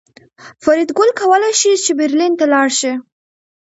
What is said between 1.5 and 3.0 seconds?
شول چې برلین ته لاړ شي